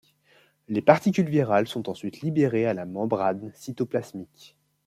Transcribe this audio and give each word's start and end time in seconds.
Les 0.67 0.81
particules 0.81 1.29
virales 1.29 1.67
sont 1.67 1.87
ensuite 1.87 2.21
libérées 2.21 2.65
à 2.65 2.73
la 2.73 2.87
membrane 2.87 3.51
cytoplasmique. 3.53 4.57